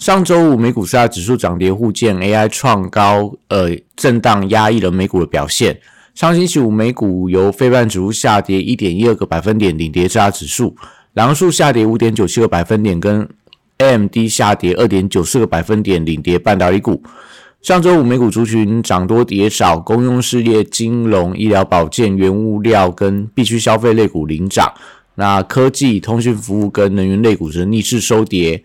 [0.00, 5.78] 上周五美股四大指数涨跌互见，AI 创高，呃，震荡压抑了美股的表现。
[6.14, 10.74] 上星期五美股由非半指数下跌一点一二个百分点领跌四大指数，
[11.12, 13.28] 狼数下跌五点九七个百分点，跟
[13.76, 17.02] AMD 下跌二点九四个百分点领跌半导体股。
[17.60, 24.72] 上周五美股族群涨多跌少，公用事业、金融、医疗保健、原物料跟必需消费类股领涨，
[25.16, 28.64] 那科技、通讯服务跟能源类股则逆势收跌。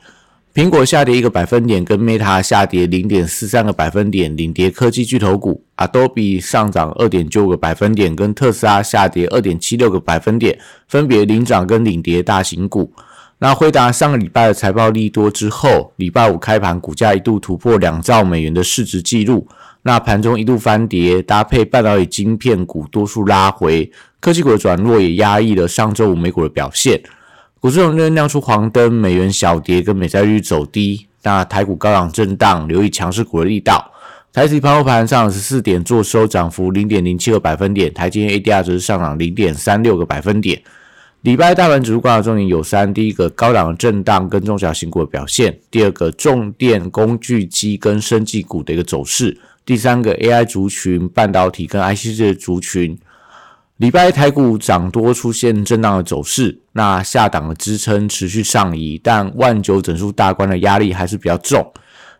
[0.55, 5.61] 苹果下跌一个百分点，跟 Meta 下跌零点四三个百分点，领跌科技巨头股。
[5.75, 12.89] Adobe 上涨二点九个百分点，跟特斯拉下跌二点七六个百分点，分别领涨跟领跌大型股。
[13.39, 19.45] 那辉达上个礼拜的财报利多之后，礼拜五开盘股价一度突破两兆美元的市值纪录，
[19.81, 27.03] 那盘中一度翻跌，搭配半导体晶片股多数拉回，科技股的转弱也压抑了上周五美股的表现。
[27.65, 31.07] 股市仍然亮出黄灯，美元小跌，跟美债率走低。
[31.23, 33.91] 那台股高档震荡，留意强势股的力道。
[34.31, 37.91] 台指盘后盘上十四点做收，涨幅零点零七个百分点。
[37.91, 40.61] 台积 ADR 则是上涨零点三六个百分点。
[41.21, 52.95] 礼拜大盘指数观察重点有三：第一个高档震荡跟中小型股的表现；第二个重电工具机跟生技股的一个走势；第三个 AI 族群、半导体跟 IC 这族群。
[53.77, 61.73] 礼拜台股涨多出现震荡的走势，那下档的支撑持续上移，但万九整数大关的压力还是比较重。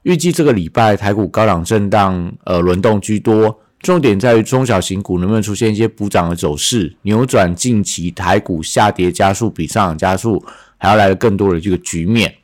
[0.04, 10.44] 预计这个礼拜台股高档震荡，呃轮动居多，重点在于中小型股能不能出现一些补涨的走势，扭转近期台股下跌加速比上涨加速
[10.78, 12.36] 还要来的更多的这个局面。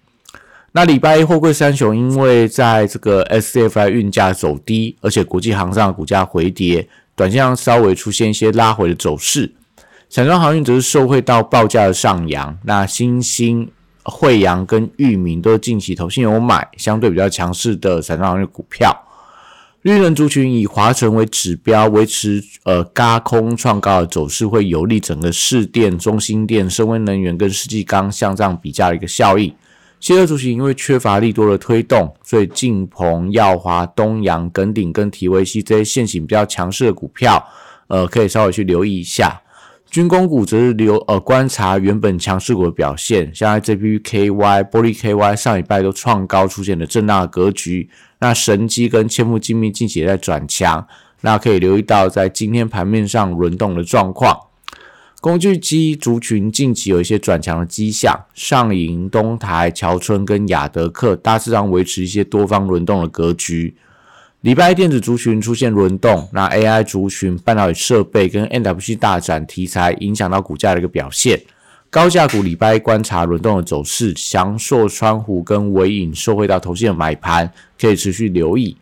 [0.71, 6.87] 那礼拜一货柜三雄因为在这个 SCFI 运价走低，而且国际航上股价回跌。
[7.15, 9.53] 短线上稍微出现一些拉回的走势，
[10.09, 12.57] 散装航运则是受惠到报价的上扬。
[12.63, 13.69] 那新兴、
[14.03, 19.07] 惠阳跟裕民都是近期投信有买，相对比较强势的散装航运股票。
[19.83, 29.51] 绿能族群以华晨为指标，维持呃高空创高的走势，会有利整个市电、中心电、深威能源跟世纪钢向上比价的一个效应。
[30.01, 37.45] 汽车族群因为缺乏利多的推动，所以晋鹏、耀华、东阳、耿鼎跟提维西这些现行比较强势的股票，
[37.87, 39.39] 呃，可以稍微去留意一下。
[39.91, 47.87] 军工股则是留呃观察原本强势股的表现，像 JPKY、玻璃 KY 上礼拜都创高，出现了震荡的格局。
[48.19, 50.87] 那神机跟千富精密近期也在转强，
[51.21, 54.35] 那可以留意到在今天盘面上轮动的状况。
[55.21, 63.75] 工具机族群近期有一些转强的迹象，上银、东台、桥村跟雅德克大致上维持一些多方轮动的格局。
[64.41, 71.39] 礼拜电子族群出现轮动，那 AI 族群、半导体设备跟 NWC 大展题材影响到股价的一个表现。
[71.91, 78.75] 高价股礼拜观察轮动的走势，翔硕、川湖跟伟影受惠到投信的买盘，可以持续留意。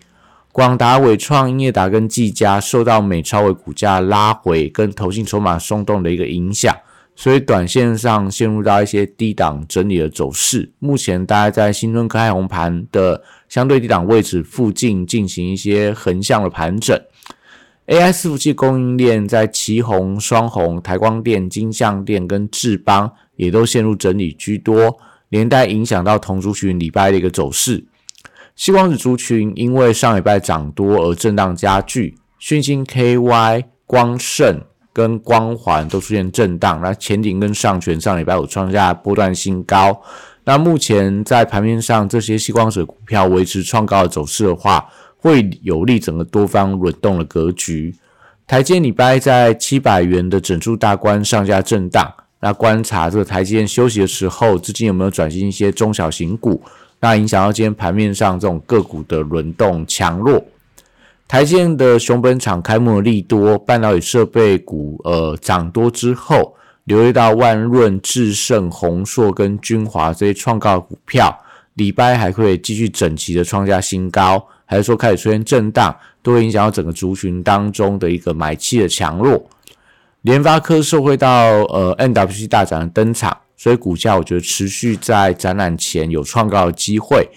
[0.51, 6.75] 广达、伟创、英业达跟技嘉受到美超伟股价拉回跟投信筹码松动的一个影响，
[7.15, 10.71] 所以短线上陷入到一些低档整理的走势。
[10.79, 16.99] 目前大概在新春开红盘的相对低档位置附近进行一些横向的盘整。
[17.85, 24.97] AI 伺服器供应链在旗宏、双宏、台光电、金相电跟智邦也都陷入整理居多，
[25.29, 27.85] 连带影响到同族群礼拜的一个走势。
[28.59, 34.62] 细光子族群因为上礼拜涨多而震荡加剧，讯星 KY、光盛
[34.92, 36.81] 跟光环都出现震荡。
[36.84, 40.02] 那前顶跟上权上礼拜五创下波段新高。
[40.44, 44.85] 那目前在盘面上，这些细光子股票维持创高的走势的话，
[45.16, 47.96] 会有利整个多方轮动的格局。
[48.46, 52.05] 台阶礼拜在七百元的整数大关上下震荡。
[52.41, 56.62] 那观察这个台阶休息的时候，资金有没有转进一些中小型股？
[57.01, 60.43] 那影响到今天盘面上这种个股的轮动强弱。
[61.28, 66.55] 台积电的熊本厂开幕的利多，半导体设备股呃涨多之后，
[66.85, 71.40] 留意到万润、智胜、宏硕跟君华这些创高股票，
[71.75, 79.47] 礼拜还会继续整齐的创下新高，还是说开始出现震荡，都会影响到整个族群当中的一个买气的强弱。
[80.23, 83.37] 联发科受惠到呃 NWC 大展的登场。
[83.59, 87.28] 所以股价我觉得持续在展览前有创高的机会。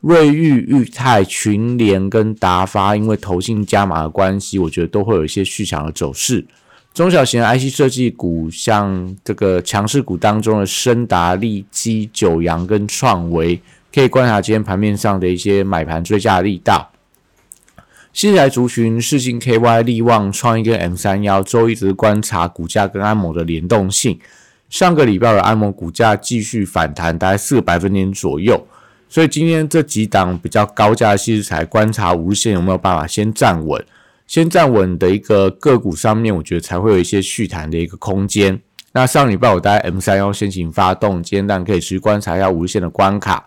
[0.00, 6.44] 瑞昱、裕泰、群联跟达发，因为投信加码的关系，我觉得都会有一些续强的走势。
[6.92, 13.58] 中小型 IC 设计股，像这个强势股当中的深达、利基、九阳跟创维，
[13.94, 16.90] 可以观察今天盘面上的一些买盘追加力道。
[18.12, 24.18] 新材族群，世信 KY、利旺、创意跟 M 三幺，周一直观察股价跟安某的联动性。
[24.72, 28.66] 上个礼拜的安盟股价继续反弹，大概四个百分点左右。
[29.06, 33.84] 所以今天这几档比较高价的细材，观察五日线有没有办法先站稳。
[34.26, 38.58] 先站稳的一个个股上面，我觉得才会有一些续弹的一个空间。
[38.92, 43.44] 那上礼拜我带 M 三幺先行发动，今天当然可以持续观察一下五日线的关卡。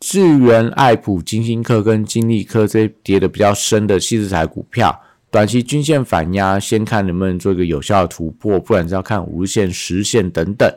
[0.00, 5.00] 智源、爱普、金星科跟金利科这些跌的比较深的细资材股票，
[5.30, 10.68] 短期均线反压，先看能不能做一个有效的突破，不然是要看五日线、十线等等。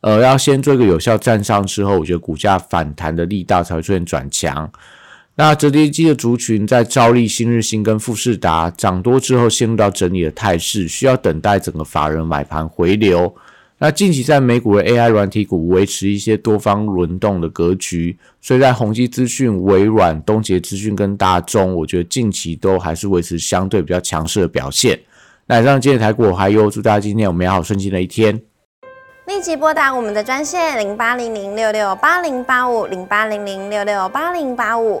[0.00, 4.70] 呃，要先做一个有效站上之后，我觉得股价反弹的力道才会出现转强。
[5.34, 13.32] 那折叠机的族群在兆利、新日新跟富士达涨多之后，陷入到整理的态势，需要等待整个法人买盘回流。
[13.80, 24.98] 那近期在美股的 AI 软体股维持一些多方轮动的格局，所以在宏基资讯、微软、东杰资讯跟大中，我觉得近期都还是维持相对比较强势的表现。
[25.46, 28.40] 那以上今天台股还有祝大家今天有美好顺心的一天。
[29.26, 35.00] 立即拨打我们的专线零八零零六六八零八五零八零零六六八零八五。